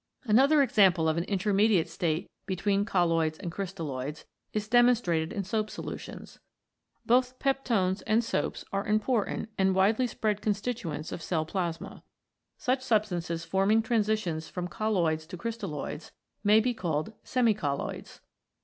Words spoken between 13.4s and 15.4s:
forming transitions from colloids to